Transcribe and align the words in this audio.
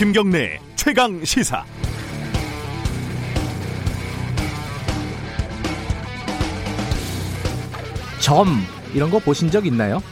김경래 0.00 0.58
최강 0.76 1.22
시사. 1.26 1.62
점 8.18 8.46
이런 8.94 9.10
거 9.10 9.18
보신 9.18 9.50
적 9.50 9.66
있나요? 9.66 10.02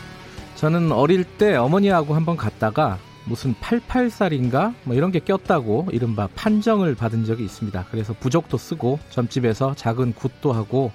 저는 0.56 0.92
어릴 0.92 1.24
때 1.24 1.56
어머니하고 1.56 2.14
한번 2.14 2.36
갔다가 2.36 2.98
무슨 3.24 3.54
88살인가 3.54 4.74
뭐 4.84 4.94
이런 4.94 5.10
게 5.10 5.20
꼈다고 5.20 5.88
이른바 5.90 6.28
판정을 6.34 6.94
받은 6.94 7.24
적이 7.24 7.44
있습니다. 7.44 7.86
그래서 7.90 8.12
부적도 8.12 8.58
쓰고 8.58 8.98
점집에서 9.08 9.74
작은 9.74 10.12
굿도 10.12 10.52
하고 10.52 10.92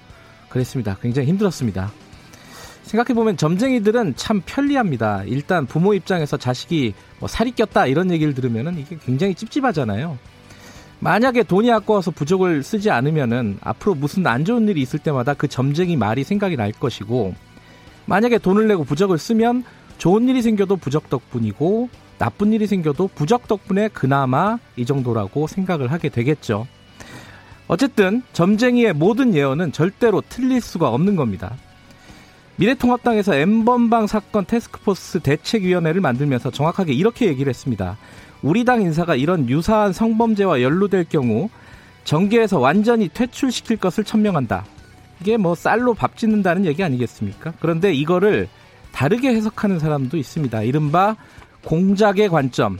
그랬습니다. 0.50 0.96
굉장히 1.02 1.26
힘들었습니다. 1.26 1.90
생각해보면 2.84 3.36
점쟁이들은 3.36 4.14
참 4.16 4.42
편리합니다. 4.44 5.24
일단 5.24 5.66
부모 5.66 5.94
입장에서 5.94 6.36
자식이 6.36 6.94
뭐 7.18 7.28
살이 7.28 7.50
꼈다 7.50 7.86
이런 7.86 8.10
얘기를 8.10 8.34
들으면 8.34 8.78
이게 8.78 8.96
굉장히 9.04 9.34
찝찝하잖아요. 9.34 10.18
만약에 11.00 11.42
돈이 11.42 11.70
아까워서 11.70 12.10
부족을 12.10 12.62
쓰지 12.62 12.90
않으면은 12.90 13.58
앞으로 13.62 13.94
무슨 13.94 14.26
안 14.26 14.44
좋은 14.44 14.68
일이 14.68 14.80
있을 14.80 14.98
때마다 14.98 15.34
그 15.34 15.48
점쟁이 15.48 15.96
말이 15.96 16.24
생각이 16.24 16.56
날 16.56 16.72
것이고 16.72 17.34
만약에 18.06 18.38
돈을 18.38 18.68
내고 18.68 18.84
부적을 18.84 19.18
쓰면 19.18 19.64
좋은 19.98 20.28
일이 20.28 20.42
생겨도 20.42 20.76
부적 20.76 21.10
덕분이고 21.10 21.88
나쁜 22.18 22.52
일이 22.52 22.66
생겨도 22.66 23.08
부적 23.14 23.48
덕분에 23.48 23.88
그나마 23.88 24.58
이 24.76 24.86
정도라고 24.86 25.46
생각을 25.46 25.90
하게 25.90 26.08
되겠죠. 26.08 26.66
어쨌든 27.66 28.22
점쟁이의 28.32 28.92
모든 28.92 29.34
예언은 29.34 29.72
절대로 29.72 30.22
틀릴 30.28 30.60
수가 30.60 30.88
없는 30.90 31.16
겁니다. 31.16 31.56
미래통합당에서 32.56 33.34
엠번방 33.34 34.06
사건 34.06 34.44
테스크포스 34.44 35.20
대책위원회를 35.20 36.00
만들면서 36.00 36.50
정확하게 36.50 36.92
이렇게 36.92 37.26
얘기를 37.26 37.50
했습니다. 37.50 37.96
우리 38.42 38.64
당 38.64 38.82
인사가 38.82 39.16
이런 39.16 39.48
유사한 39.48 39.92
성범죄와 39.92 40.62
연루될 40.62 41.06
경우 41.08 41.48
정계에서 42.04 42.60
완전히 42.60 43.08
퇴출시킬 43.08 43.78
것을 43.78 44.04
천명한다. 44.04 44.64
이게 45.20 45.36
뭐 45.36 45.54
쌀로 45.54 45.94
밥 45.94 46.16
짓는다는 46.16 46.64
얘기 46.66 46.84
아니겠습니까? 46.84 47.54
그런데 47.60 47.92
이거를 47.92 48.48
다르게 48.92 49.34
해석하는 49.34 49.78
사람도 49.78 50.16
있습니다. 50.16 50.62
이른바 50.62 51.16
공작의 51.64 52.28
관점. 52.28 52.78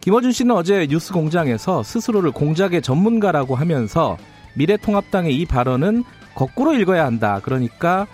김어준 0.00 0.32
씨는 0.32 0.54
어제 0.54 0.86
뉴스 0.88 1.12
공장에서 1.12 1.82
스스로를 1.82 2.32
공작의 2.32 2.82
전문가라고 2.82 3.54
하면서 3.54 4.16
미래통합당의 4.54 5.36
이 5.36 5.46
발언은 5.46 6.04
거꾸로 6.34 6.74
읽어야 6.74 7.04
한다. 7.04 7.40
그러니까 7.42 8.06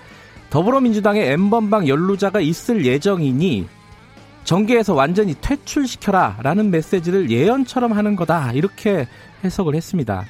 더불어민주당의 0.50 1.32
엠번방 1.32 1.88
연루자가 1.88 2.40
있을 2.40 2.84
예정이니 2.84 3.66
정계에서 4.44 4.94
완전히 4.94 5.34
퇴출시켜라 5.40 6.38
라는 6.42 6.70
메시지를 6.70 7.30
예언처럼 7.30 7.92
하는 7.92 8.14
거다. 8.14 8.52
이렇게 8.52 9.08
해석을 9.44 9.74
했습니다. 9.74 10.24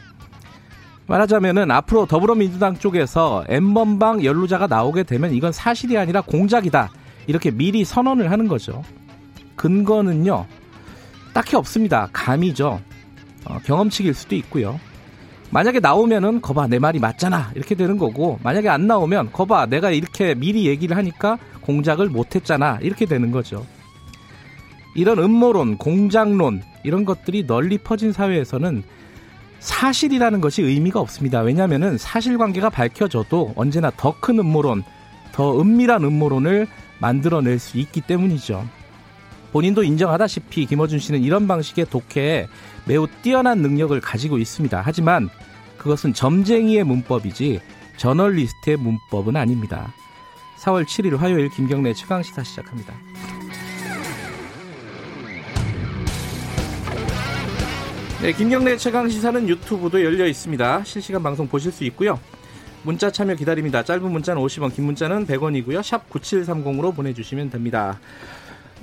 말하자면은 1.06 1.70
앞으로 1.70 2.06
더불어민주당 2.06 2.76
쪽에서 2.76 3.44
엠번방 3.48 4.24
연루자가 4.24 4.66
나오게 4.66 5.04
되면 5.04 5.32
이건 5.32 5.52
사실이 5.52 5.96
아니라 5.98 6.22
공작이다. 6.22 6.90
이렇게 7.26 7.50
미리 7.50 7.84
선언을 7.84 8.30
하는 8.30 8.48
거죠. 8.48 8.82
근거는요, 9.54 10.46
딱히 11.32 11.56
없습니다. 11.56 12.08
감이죠. 12.12 12.80
어, 13.44 13.58
경험치일 13.64 14.14
수도 14.14 14.34
있고요. 14.36 14.80
만약에 15.50 15.80
나오면은 15.80 16.40
거봐 16.40 16.66
내 16.66 16.78
말이 16.78 16.98
맞잖아 16.98 17.52
이렇게 17.54 17.74
되는 17.74 17.98
거고 17.98 18.38
만약에 18.42 18.68
안 18.68 18.86
나오면 18.86 19.32
거봐 19.32 19.66
내가 19.66 19.90
이렇게 19.90 20.34
미리 20.34 20.66
얘기를 20.66 20.96
하니까 20.96 21.38
공작을 21.60 22.08
못했잖아 22.08 22.78
이렇게 22.82 23.06
되는 23.06 23.30
거죠. 23.30 23.64
이런 24.94 25.18
음모론, 25.18 25.76
공작론 25.76 26.62
이런 26.82 27.04
것들이 27.04 27.46
널리 27.46 27.78
퍼진 27.78 28.12
사회에서는 28.12 28.82
사실이라는 29.58 30.40
것이 30.40 30.62
의미가 30.62 31.00
없습니다. 31.00 31.40
왜냐하면 31.40 31.98
사실관계가 31.98 32.70
밝혀져도 32.70 33.52
언제나 33.56 33.90
더 33.96 34.14
큰 34.20 34.38
음모론, 34.38 34.84
더 35.32 35.60
은밀한 35.60 36.04
음모론을 36.04 36.66
만들어낼 36.98 37.58
수 37.58 37.78
있기 37.78 38.00
때문이죠. 38.00 38.66
본인도 39.56 39.84
인정하다시피 39.84 40.66
김어준 40.66 40.98
씨는 40.98 41.22
이런 41.22 41.48
방식의 41.48 41.86
독해에 41.86 42.46
매우 42.84 43.06
뛰어난 43.22 43.62
능력을 43.62 43.98
가지고 44.02 44.36
있습니다. 44.36 44.82
하지만 44.84 45.30
그것은 45.78 46.12
점쟁이의 46.12 46.84
문법이지 46.84 47.60
저널리스트의 47.96 48.76
문법은 48.76 49.34
아닙니다. 49.34 49.94
4월 50.58 50.84
7일 50.84 51.16
화요일 51.16 51.48
김경래 51.48 51.94
최강시사 51.94 52.42
시작합니다. 52.42 52.92
네, 58.20 58.32
김경래 58.34 58.76
최강시사는 58.76 59.48
유튜브도 59.48 60.04
열려 60.04 60.26
있습니다. 60.26 60.84
실시간 60.84 61.22
방송 61.22 61.48
보실 61.48 61.72
수 61.72 61.84
있고요. 61.84 62.20
문자 62.82 63.10
참여 63.10 63.34
기다립니다. 63.36 63.82
짧은 63.82 64.12
문자는 64.12 64.42
50원, 64.42 64.74
긴 64.74 64.84
문자는 64.84 65.26
100원이고요. 65.26 65.82
샵 65.82 66.10
9730으로 66.10 66.94
보내주시면 66.94 67.48
됩니다. 67.48 67.98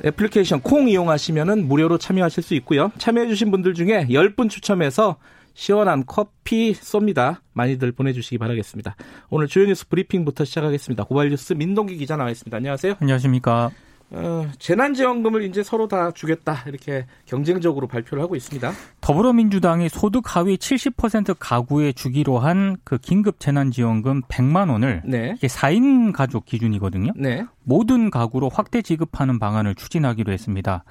애플리케이션 0.03 0.61
콩 0.61 0.89
이용하시면 0.89 1.67
무료로 1.67 1.97
참여하실 1.97 2.43
수 2.43 2.53
있고요. 2.55 2.91
참여해주신 2.97 3.51
분들 3.51 3.73
중에 3.73 4.07
10분 4.07 4.49
추첨해서 4.49 5.17
시원한 5.53 6.03
커피 6.05 6.73
쏩니다. 6.73 7.37
많이들 7.53 7.91
보내주시기 7.91 8.37
바라겠습니다. 8.37 8.95
오늘 9.29 9.47
주요 9.47 9.65
뉴스 9.65 9.87
브리핑부터 9.87 10.45
시작하겠습니다. 10.45 11.03
고발 11.03 11.29
뉴스 11.29 11.53
민동기 11.53 11.97
기자 11.97 12.15
나와 12.17 12.31
있습니다. 12.31 12.57
안녕하세요. 12.57 12.95
안녕하십니까. 12.99 13.71
어, 14.11 14.47
재난지원금을 14.59 15.43
이제 15.43 15.63
서로 15.63 15.87
다 15.87 16.11
주겠다 16.11 16.63
이렇게 16.67 17.07
경쟁적으로 17.25 17.87
발표를 17.87 18.23
하고 18.23 18.35
있습니다. 18.35 18.71
더불어민주당이 19.01 19.89
소득 19.89 20.35
하위 20.35 20.57
70% 20.57 21.35
가구에 21.39 21.93
주기로 21.93 22.39
한 22.39 22.77
그 22.83 22.97
긴급 22.97 23.39
재난지원금 23.39 24.23
100만 24.23 24.69
원을 24.69 25.01
네. 25.05 25.33
이게 25.37 25.47
4인 25.47 26.13
가족 26.13 26.45
기준이거든요. 26.45 27.11
네. 27.15 27.45
모든 27.63 28.09
가구로 28.11 28.49
확대 28.49 28.81
지급하는 28.81 29.39
방안을 29.39 29.75
추진하기로 29.75 30.31
했습니다. 30.31 30.83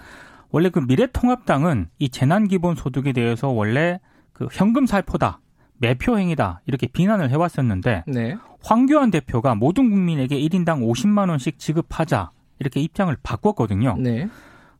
원래 0.50 0.69
그 0.69 0.81
미래통합당은 0.81 1.89
이 1.99 2.09
재난기본소득에 2.09 3.12
대해서 3.12 3.49
원래 3.49 4.00
그 4.33 4.49
현금 4.53 4.87
살포다. 4.87 5.41
매표 5.79 6.19
행위다 6.19 6.61
이렇게 6.67 6.87
비난을 6.87 7.31
해왔었는데 7.31 8.05
네. 8.06 8.37
황교안 8.62 9.11
대표가 9.11 9.55
모든 9.55 9.91
국민에게 9.91 10.39
1인당 10.39 10.87
50만 10.87 11.29
원씩 11.29 11.59
지급하자 11.59 12.31
이렇게 12.62 12.81
입장을 12.81 13.15
바꿨거든요. 13.23 13.97
네. 13.99 14.28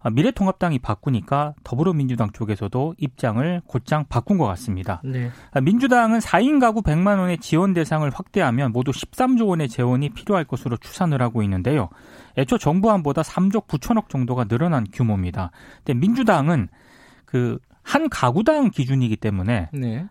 아, 0.05 0.11
미래통합당이 0.11 0.81
바꾸니까 0.81 1.55
더불어민주당 1.63 2.33
쪽에서도 2.33 2.95
입장을 2.99 3.63
곧장 3.67 4.05
바꾼 4.09 4.37
것 4.39 4.47
같습니다. 4.47 5.01
네. 5.05 5.31
아, 5.53 5.61
민주당은 5.61 6.19
4인 6.19 6.61
가구 6.61 6.83
100만 6.83 7.19
원의 7.19 7.39
지원 7.39 7.73
대상을 7.73 8.09
확대하면 8.11 8.73
모두 8.73 8.91
13조 8.91 9.47
원의 9.47 9.69
재원이 9.69 10.11
필요할 10.11 10.45
것으로 10.45 10.77
추산을 10.77 11.23
하고 11.23 11.43
있는데요. 11.45 11.89
애초 12.37 12.59
정부안보다 12.59 13.23
3조 13.23 13.67
9천억 13.69 14.09
정도가 14.09 14.45
늘어난 14.45 14.87
규모입니다. 14.93 15.51
근데 15.85 15.95
민주당은 15.95 16.69
그 17.27 17.59
한 17.83 18.09
가구당 18.09 18.71
기준이기 18.71 19.17
때문에 19.17 19.69
네. 19.73 20.07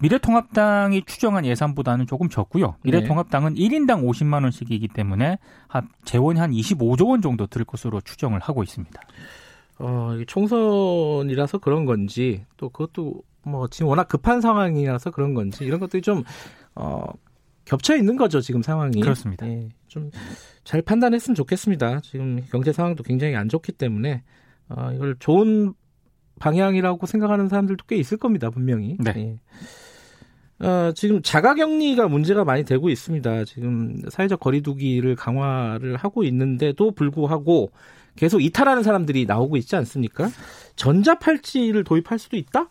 미래통합당이 0.00 1.02
추정한 1.04 1.44
예산보다는 1.46 2.06
조금 2.06 2.28
적고요. 2.28 2.76
미래통합당은 2.82 3.54
네. 3.54 3.60
1인당 3.60 4.04
50만 4.04 4.42
원씩이기 4.42 4.88
때문에 4.88 5.38
재원이 6.04 6.40
한 6.40 6.50
25조 6.50 7.08
원 7.08 7.22
정도 7.22 7.46
들 7.46 7.64
것으로 7.64 8.00
추정을 8.00 8.40
하고 8.40 8.62
있습니다. 8.62 9.00
어, 9.78 10.16
총선이라서 10.26 11.58
그런 11.58 11.84
건지 11.84 12.44
또 12.56 12.68
그것도 12.68 13.22
뭐 13.42 13.68
지금 13.68 13.88
워낙 13.88 14.08
급한 14.08 14.40
상황이라서 14.40 15.10
그런 15.10 15.34
건지 15.34 15.64
이런 15.64 15.80
것들이 15.80 16.02
좀 16.02 16.22
어, 16.74 17.04
겹쳐 17.64 17.96
있는 17.96 18.16
거죠 18.16 18.40
지금 18.40 18.62
상황이. 18.62 19.00
그렇습니다. 19.00 19.48
예, 19.48 19.68
좀잘 19.88 20.82
판단했으면 20.82 21.34
좋겠습니다. 21.34 22.00
지금 22.00 22.42
경제 22.50 22.72
상황도 22.72 23.02
굉장히 23.02 23.36
안 23.36 23.48
좋기 23.48 23.72
때문에 23.72 24.22
어, 24.68 24.92
이걸 24.94 25.16
좋은 25.18 25.74
방향이라고 26.40 27.06
생각하는 27.06 27.48
사람들도 27.48 27.84
꽤 27.86 27.96
있을 27.96 28.18
겁니다 28.18 28.50
분명히. 28.50 28.96
네. 29.00 29.12
예. 29.16 29.38
어, 30.60 30.92
지금 30.94 31.20
자가격리가 31.22 32.08
문제가 32.08 32.44
많이 32.44 32.64
되고 32.64 32.88
있습니다. 32.88 33.44
지금 33.44 34.00
사회적 34.08 34.40
거리두기를 34.40 35.16
강화를 35.16 35.96
하고 35.96 36.24
있는데도 36.24 36.92
불구하고 36.92 37.70
계속 38.16 38.40
이탈하는 38.40 38.82
사람들이 38.82 39.26
나오고 39.26 39.56
있지 39.56 39.74
않습니까? 39.76 40.28
전자팔찌를 40.76 41.84
도입할 41.84 42.18
수도 42.18 42.36
있다? 42.36 42.68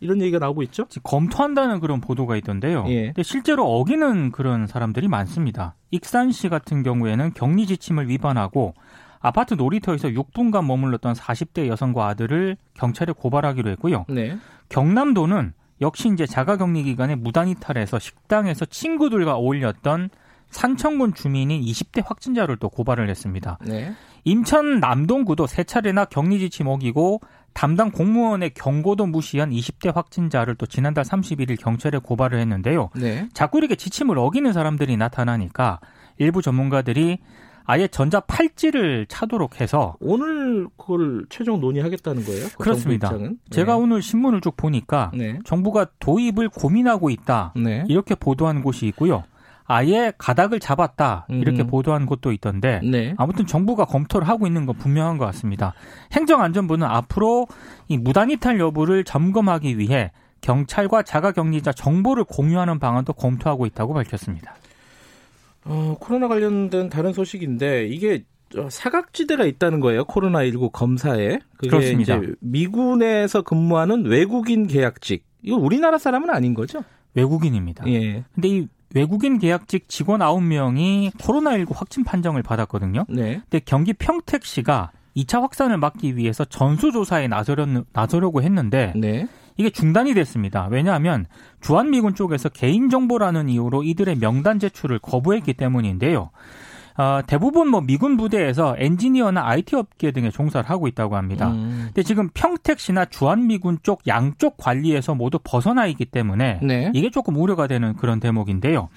이런 0.00 0.20
얘기가 0.22 0.38
나오고 0.38 0.62
있죠. 0.64 0.86
검토한다는 1.02 1.80
그런 1.80 2.00
보도가 2.00 2.36
있던데요. 2.36 2.84
예. 2.88 3.06
근데 3.06 3.22
실제로 3.22 3.64
어기는 3.64 4.30
그런 4.30 4.66
사람들이 4.66 5.08
많습니다. 5.08 5.74
익산시 5.90 6.48
같은 6.48 6.82
경우에는 6.82 7.32
격리 7.34 7.66
지침을 7.66 8.08
위반하고 8.08 8.74
아파트 9.20 9.54
놀이터에서 9.54 10.08
6분간 10.08 10.64
머물렀던 10.66 11.14
40대 11.14 11.66
여성과 11.66 12.06
아들을 12.06 12.56
경찰에 12.74 13.12
고발하기로 13.12 13.70
했고요. 13.70 14.04
네. 14.08 14.38
경남도는 14.68 15.52
역시 15.80 16.10
이제 16.12 16.26
자가격리 16.26 16.82
기간에 16.82 17.14
무단 17.14 17.48
이탈해서 17.48 17.98
식당에서 17.98 18.64
친구들과 18.64 19.34
어울렸던 19.34 20.10
산청군 20.50 21.14
주민인 21.14 21.60
20대 21.60 22.02
확진자를 22.04 22.56
또 22.56 22.68
고발을 22.68 23.08
했습니다. 23.10 23.58
네. 23.66 23.92
인천 24.24 24.80
남동구도 24.80 25.46
세 25.46 25.64
차례나 25.64 26.06
격리 26.06 26.38
지침 26.38 26.66
어기고 26.66 27.20
담당 27.52 27.90
공무원의 27.90 28.50
경고도 28.54 29.06
무시한 29.06 29.50
20대 29.50 29.92
확진자를 29.92 30.54
또 30.54 30.66
지난달 30.66 31.04
31일 31.04 31.60
경찰에 31.60 31.98
고발을 31.98 32.38
했는데요. 32.38 32.90
네. 32.94 33.28
자꾸 33.32 33.58
이렇게 33.58 33.74
지침을 33.74 34.18
어기는 34.18 34.52
사람들이 34.52 34.96
나타나니까 34.96 35.80
일부 36.18 36.42
전문가들이 36.42 37.18
아예 37.70 37.86
전자 37.86 38.20
팔찌를 38.20 39.04
차도록 39.10 39.60
해서 39.60 39.94
오늘 40.00 40.68
그걸 40.78 41.26
최종 41.28 41.60
논의하겠다는 41.60 42.24
거예요? 42.24 42.46
그 42.56 42.64
그렇습니다. 42.64 43.12
제가 43.50 43.74
네. 43.74 43.78
오늘 43.78 44.00
신문을 44.00 44.40
쭉 44.40 44.56
보니까 44.56 45.10
네. 45.14 45.38
정부가 45.44 45.88
도입을 46.00 46.48
고민하고 46.48 47.10
있다 47.10 47.52
네. 47.56 47.84
이렇게 47.86 48.14
보도한 48.14 48.62
곳이 48.62 48.86
있고요. 48.86 49.22
아예 49.66 50.14
가닥을 50.16 50.60
잡았다 50.60 51.26
이렇게 51.28 51.60
음. 51.60 51.66
보도한 51.66 52.06
곳도 52.06 52.32
있던데 52.32 52.80
네. 52.82 53.14
아무튼 53.18 53.44
정부가 53.44 53.84
검토를 53.84 54.26
하고 54.26 54.46
있는 54.46 54.64
건 54.64 54.74
분명한 54.78 55.18
것 55.18 55.26
같습니다. 55.26 55.74
행정안전부는 56.12 56.86
앞으로 56.86 57.48
이 57.88 57.98
무단이탈 57.98 58.58
여부를 58.60 59.04
점검하기 59.04 59.78
위해 59.78 60.10
경찰과 60.40 61.02
자가격리자 61.02 61.72
정보를 61.72 62.24
공유하는 62.24 62.78
방안도 62.78 63.12
검토하고 63.12 63.66
있다고 63.66 63.92
밝혔습니다. 63.92 64.54
어, 65.68 65.96
코로나 66.00 66.28
관련된 66.28 66.88
다른 66.88 67.12
소식인데 67.12 67.86
이게 67.86 68.24
사각지대가 68.70 69.44
있다는 69.44 69.80
거예요. 69.80 70.04
코로나19 70.04 70.72
검사에. 70.72 71.38
그게 71.56 71.68
그렇습니다. 71.68 72.16
이제 72.16 72.34
미군에서 72.40 73.42
근무하는 73.42 74.06
외국인 74.06 74.66
계약직. 74.66 75.24
이거 75.42 75.56
우리나라 75.56 75.98
사람은 75.98 76.30
아닌 76.30 76.54
거죠? 76.54 76.82
외국인입니다. 77.14 77.86
예. 77.88 78.24
근데 78.34 78.48
이 78.48 78.68
외국인 78.94 79.38
계약직 79.38 79.88
직원 79.88 80.20
9명이 80.20 81.12
코로나19 81.18 81.74
확진 81.74 82.04
판정을 82.04 82.42
받았거든요. 82.42 83.04
네. 83.08 83.42
근데 83.50 83.60
경기 83.64 83.92
평택시가 83.92 84.92
2차 85.16 85.42
확산을 85.42 85.76
막기 85.78 86.16
위해서 86.16 86.44
전수조사에 86.44 87.28
나서려, 87.28 87.66
나서려고 87.92 88.42
했는데 88.42 88.92
네. 88.96 89.28
이게 89.58 89.70
중단이 89.70 90.14
됐습니다. 90.14 90.68
왜냐하면 90.70 91.26
주한미군 91.60 92.14
쪽에서 92.14 92.48
개인정보라는 92.48 93.48
이유로 93.50 93.82
이들의 93.82 94.16
명단 94.18 94.58
제출을 94.58 95.00
거부했기 95.00 95.52
때문인데요. 95.54 96.30
어, 96.96 97.20
대부분 97.24 97.68
뭐 97.68 97.80
미군 97.80 98.16
부대에서 98.16 98.74
엔지니어나 98.76 99.46
IT 99.46 99.76
업계 99.76 100.10
등에 100.10 100.30
종사를 100.30 100.68
하고 100.68 100.88
있다고 100.88 101.16
합니다. 101.16 101.50
음. 101.50 101.82
근데 101.86 102.02
지금 102.02 102.28
평택시나 102.34 103.04
주한미군 103.04 103.78
쪽 103.84 104.02
양쪽 104.08 104.56
관리에서 104.56 105.14
모두 105.14 105.38
벗어나 105.42 105.86
있기 105.86 106.06
때문에 106.06 106.58
네. 106.62 106.90
이게 106.94 107.10
조금 107.10 107.36
우려가 107.36 107.68
되는 107.68 107.94
그런 107.94 108.18
대목인데요. 108.18 108.88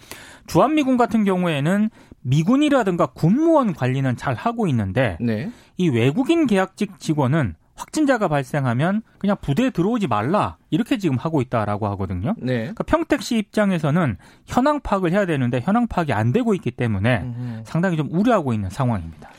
주한미군 0.48 0.98
같은 0.98 1.24
경우에는 1.26 1.90
미군이라든가 2.22 3.08
군무원 3.08 3.74
관리는 3.74 4.16
잘 4.18 4.34
하고 4.34 4.68
있는데 4.68 5.18
네. 5.20 5.52
이 5.78 5.90
외국인 5.90 6.48
계약직 6.48 7.00
직원은 7.00 7.56
확진자가 7.76 8.28
발생하면 8.28 9.02
그냥 9.18 9.38
부대에 9.42 9.70
들어오지 9.70 10.08
말라 10.08 10.58
이렇게 10.70 10.98
지금 10.98 11.18
하고 11.18 11.42
있다라고 11.42 11.88
하거든요. 11.90 12.36
네. 12.38 12.60
그러니까 12.60 12.84
평택시 12.84 13.38
입장에서는 13.38 14.18
현황 14.46 14.80
파악을 14.80 15.12
해야 15.12 15.26
되는데 15.26 15.60
현황 15.62 15.88
파악이 15.88 16.14
안 16.14 16.32
되고 16.32 16.54
있기 16.54 16.72
때문에 16.72 17.22
음흠. 17.22 17.62
상당히 17.66 17.98
좀 17.98 18.08
우려하고 18.12 18.54
있는 18.54 18.70
상황입니다. 18.70 19.30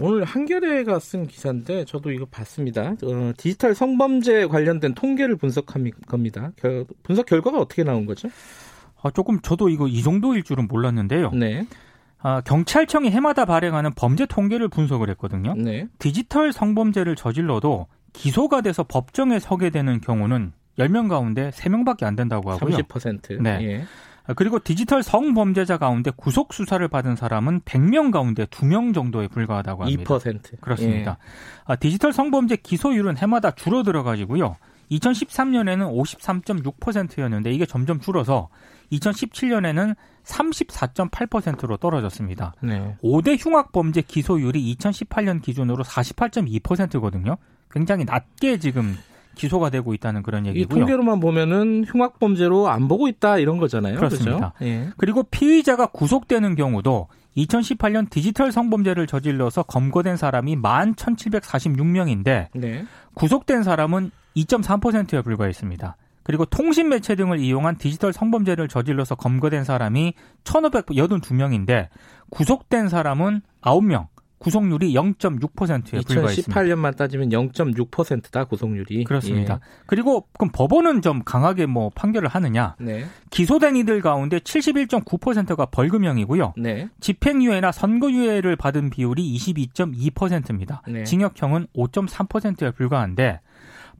오늘 0.00 0.24
한겨레가 0.24 0.98
쓴 0.98 1.26
기사인데 1.26 1.86
저도 1.86 2.12
이거 2.12 2.26
봤습니다. 2.26 2.94
어, 3.02 3.32
디지털 3.38 3.74
성범죄 3.74 4.46
관련된 4.46 4.94
통계를 4.94 5.36
분석한 5.36 5.90
겁니다. 6.06 6.52
분석 7.02 7.24
결과가 7.24 7.58
어떻게 7.58 7.84
나온 7.84 8.04
거죠? 8.04 8.28
아, 9.00 9.10
조금 9.10 9.40
저도 9.40 9.68
이거 9.68 9.88
이 9.88 10.02
정도일 10.02 10.42
줄은 10.42 10.68
몰랐는데요. 10.68 11.30
네. 11.30 11.66
아, 12.20 12.40
경찰청이 12.40 13.10
해마다 13.10 13.44
발행하는 13.44 13.92
범죄 13.94 14.26
통계를 14.26 14.68
분석을 14.68 15.08
했거든요. 15.10 15.54
네. 15.54 15.86
디지털 15.98 16.52
성범죄를 16.52 17.16
저질러도 17.16 17.86
기소가 18.12 18.60
돼서 18.60 18.82
법정에 18.82 19.38
서게 19.38 19.70
되는 19.70 20.00
경우는 20.00 20.52
10명 20.78 21.08
가운데 21.08 21.50
3명밖에 21.50 22.04
안 22.04 22.16
된다고 22.16 22.50
하고요. 22.50 22.76
30%. 22.78 23.40
네. 23.40 23.58
예. 23.62 23.84
아, 24.26 24.34
그리고 24.34 24.58
디지털 24.58 25.02
성범죄자 25.02 25.78
가운데 25.78 26.10
구속 26.14 26.52
수사를 26.52 26.86
받은 26.86 27.16
사람은 27.16 27.60
100명 27.60 28.12
가운데 28.12 28.44
2명 28.46 28.94
정도에 28.94 29.28
불과하다고 29.28 29.84
합니다. 29.84 30.14
2%. 30.18 30.60
그렇습니다. 30.60 31.12
예. 31.12 31.62
아, 31.64 31.76
디지털 31.76 32.12
성범죄 32.12 32.56
기소율은 32.56 33.16
해마다 33.16 33.52
줄어들어 33.52 34.02
가지고요. 34.02 34.56
2013년에는 34.90 35.92
53.6%였는데 35.92 37.52
이게 37.52 37.66
점점 37.66 38.00
줄어서 38.00 38.48
2017년에는 38.92 39.94
34.8%로 40.24 41.76
떨어졌습니다. 41.76 42.54
네. 42.62 42.96
5대 43.02 43.36
흉악 43.38 43.72
범죄 43.72 44.00
기소율이 44.02 44.74
2018년 44.76 45.42
기준으로 45.42 45.84
48.2%거든요. 45.84 47.36
굉장히 47.70 48.04
낮게 48.04 48.58
지금 48.58 48.96
기소가 49.34 49.70
되고 49.70 49.94
있다는 49.94 50.22
그런 50.22 50.46
얘기고요. 50.46 50.64
이 50.64 50.66
통계로만 50.66 51.20
보면은 51.20 51.84
흉악 51.86 52.18
범죄로 52.18 52.68
안 52.68 52.88
보고 52.88 53.08
있다 53.08 53.38
이런 53.38 53.58
거잖아요. 53.58 53.96
그렇습니다. 53.96 54.54
그렇죠? 54.58 54.64
예. 54.64 54.90
그리고 54.96 55.22
피의자가 55.22 55.86
구속되는 55.86 56.56
경우도 56.56 57.08
2018년 57.36 58.10
디지털 58.10 58.50
성범죄를 58.50 59.06
저질러서 59.06 59.62
검거된 59.62 60.16
사람이 60.16 60.56
11,746명인데 60.56 62.48
네. 62.54 62.84
구속된 63.14 63.62
사람은 63.62 64.10
2.3%에 64.44 65.22
불과했습니다. 65.22 65.96
그리고 66.22 66.44
통신 66.44 66.90
매체 66.90 67.14
등을 67.14 67.38
이용한 67.38 67.78
디지털 67.78 68.12
성범죄를 68.12 68.68
저질러서 68.68 69.14
검거된 69.14 69.64
사람이 69.64 70.12
1,582명인데 70.44 71.88
구속된 72.30 72.88
사람은 72.88 73.40
9명. 73.62 74.08
구속률이 74.38 74.94
0.6%에 74.94 76.00
불과했습니다. 76.02 76.60
2018년만 76.60 76.96
따지면 76.96 77.30
0.6%다 77.30 78.44
구속률이. 78.44 79.04
그렇습니다. 79.04 79.54
예. 79.54 79.58
그리고 79.86 80.28
그럼 80.38 80.50
법원은 80.52 81.02
좀 81.02 81.22
강하게 81.24 81.66
뭐 81.66 81.90
판결을 81.94 82.28
하느냐? 82.28 82.76
네. 82.78 83.06
기소된 83.30 83.74
이들 83.76 84.00
가운데 84.00 84.38
71.9%가 84.38 85.66
벌금형이고요. 85.66 86.54
네. 86.56 86.88
집행유예나 87.00 87.72
선고유예를 87.72 88.54
받은 88.56 88.90
비율이 88.90 89.36
22.2%입니다. 89.36 90.82
네. 90.86 91.02
징역형은 91.02 91.66
5.3%에 91.74 92.70
불과한데 92.70 93.40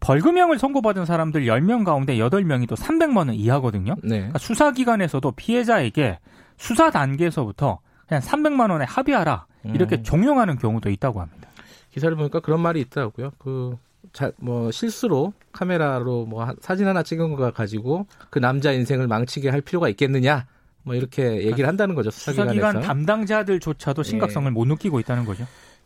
벌금형을 0.01 0.59
선고받은 0.59 1.05
사람들 1.05 1.47
10명 1.47 1.85
가운데 1.85 2.17
8명이 2.17 2.69
또 2.69 2.75
300만 2.75 3.17
원 3.17 3.35
이하거든요. 3.35 3.95
네. 4.03 4.17
그러니까 4.19 4.39
수사기관에서도 4.39 5.31
피해자에게 5.33 6.19
수사 6.57 6.91
단계에서부터 6.91 7.81
그냥 8.07 8.23
300만 8.23 8.71
원에 8.71 8.85
합의하라 8.85 9.47
이렇게 9.65 9.97
음. 9.97 10.03
종용하는 10.03 10.59
경우도 10.59 10.91
있다고 10.91 11.21
합니다. 11.21 11.49
기사를 11.91 12.15
보니까 12.17 12.41
그런 12.41 12.61
말이 12.61 12.81
있더라고요. 12.81 13.33
그 13.39 13.77
자, 14.13 14.31
뭐 14.37 14.71
실수로 14.71 15.33
카메라로 15.53 16.27
뭐 16.27 16.47
사진 16.61 16.87
하나 16.87 17.03
찍은 17.03 17.35
거 17.37 17.51
가지고 17.53 18.07
그 18.31 18.39
남자 18.39 18.73
인생을 18.73 19.07
망치게 19.07 19.49
할 19.51 19.61
필요가 19.61 19.89
있겠느냐? 19.89 20.47
뭐 20.85 20.95
이렇게 20.95 21.23
얘기를 21.23 21.53
그러니까 21.53 21.69
한다는 21.69 21.95
거죠 21.95 22.11
수사기관에서. 22.11 22.55
수사기관 22.55 22.83
담당자들조차도 22.83 24.03
심각성을 24.03 24.49
예. 24.51 24.53
못 24.53 24.65
느끼고 24.67 25.01
있다는 25.01 25.25
거죠. 25.25 25.45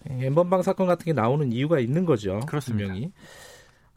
엠번방 0.09 0.63
사건 0.63 0.87
같은 0.87 1.05
게 1.05 1.13
나오는 1.13 1.51
이유가 1.53 1.79
있는 1.79 2.05
거죠. 2.05 2.41
그렇습니다. 2.47 2.87
분명히. 2.87 3.13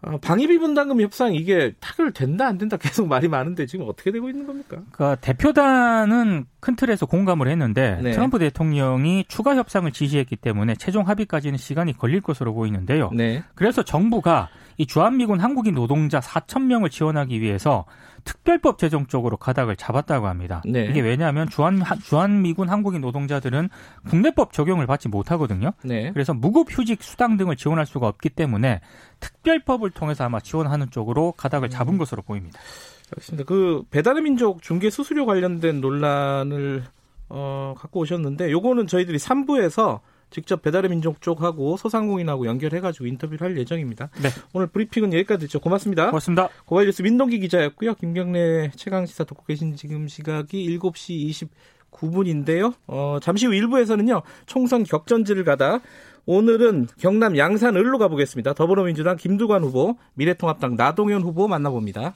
어, 0.02 0.18
방위비 0.20 0.60
분담금 0.60 1.02
협상 1.02 1.34
이게 1.34 1.74
타결된다 1.80 2.48
안 2.48 2.58
된다 2.58 2.78
계속 2.78 3.08
말이 3.08 3.28
많은데 3.28 3.66
지금 3.66 3.88
어떻게 3.88 4.12
되고 4.12 4.30
있는 4.30 4.46
겁니까? 4.46 4.82
그러니까 4.92 5.16
대표단은 5.22 6.46
큰 6.66 6.76
틀에서 6.76 7.06
공감을 7.06 7.48
했는데 7.48 8.00
네. 8.02 8.10
트럼프 8.10 8.40
대통령이 8.40 9.26
추가 9.28 9.56
협상을 9.56 9.92
지시했기 9.92 10.36
때문에 10.36 10.74
최종 10.74 11.08
합의까지는 11.08 11.60
시간이 11.60 11.96
걸릴 11.96 12.22
것으로 12.22 12.56
보이는데요. 12.56 13.12
네. 13.14 13.44
그래서 13.54 13.84
정부가 13.84 14.50
이 14.78 14.88
주한미군 14.88 15.42
한국인 15.42 15.76
노동자 15.76 16.20
4천 16.20 16.64
명을 16.64 16.90
지원하기 16.90 17.40
위해서 17.40 17.86
특별법 18.24 18.80
제정 18.80 19.06
쪽으로 19.06 19.38
가닥을 19.38 19.76
잡았다고 19.76 20.26
합니다. 20.26 20.64
네. 20.66 20.86
이게 20.86 21.02
왜냐하면 21.02 21.48
주한 21.48 21.84
주한미군 22.02 22.68
한국인 22.68 23.02
노동자들은 23.02 23.70
국내법 24.10 24.52
적용을 24.52 24.88
받지 24.88 25.08
못하거든요. 25.08 25.74
네. 25.84 26.12
그래서 26.14 26.34
무급휴직 26.34 27.04
수당 27.04 27.38
등을 27.38 27.58
지원할 27.58 27.86
수가 27.86 28.08
없기 28.08 28.30
때문에 28.30 28.82
특별법을 29.20 29.92
통해서 29.92 30.24
아마 30.24 30.40
지원하는 30.40 30.90
쪽으로 30.90 31.34
가닥을 31.34 31.70
잡은 31.70 31.94
음. 31.94 31.98
것으로 32.00 32.24
보입니다. 32.24 32.60
알겠습니다. 33.12 33.44
그 33.46 33.84
배달의 33.90 34.24
민족 34.24 34.62
중개 34.62 34.90
수수료 34.90 35.26
관련된 35.26 35.82
논란을 35.82 36.84
어, 37.30 37.76
갖고 37.78 38.02
오셨는데 38.02 38.52
요거는 38.52 38.88
저희들이 38.88 39.18
3부에서 39.18 40.02
직접 40.30 40.62
배달의 40.62 40.90
민족 40.90 41.22
쪽하고 41.22 41.78
소상공인하고 41.78 42.46
연결해가지고 42.46 43.06
인터뷰를 43.06 43.42
할 43.42 43.58
예정입니다. 43.58 44.10
네. 44.22 44.30
오늘 44.54 44.68
브리핑은 44.68 45.14
여기까지 45.14 45.46
듣죠. 45.46 45.60
고맙습니다. 45.60 46.08
고맙습니다. 46.08 46.50
고발뉴스 46.66 47.04
민동기 47.04 47.40
기자였고요. 47.40 47.96
김경래 47.96 48.72
최강시사 48.76 49.24
듣고 49.26 49.44
계신 49.46 49.76
지금 49.76 50.08
시각이 50.08 50.78
7시 50.80 51.48
29분인데요. 51.92 52.74
어, 52.88 53.20
잠시 53.22 53.46
후 53.46 53.54
1부에서는요. 53.54 54.24
총선 54.46 54.84
격전지를 54.84 55.46
가다 55.46 55.80
오늘은 56.26 56.88
경남 57.00 57.38
양산 57.38 57.76
을로 57.76 57.98
가보겠습니다. 58.00 58.54
더불어민주당 58.54 59.16
김두관 59.16 59.64
후보, 59.64 59.96
미래통합당 60.16 60.76
나동현 60.76 61.22
후보 61.22 61.48
만나봅니다. 61.48 62.16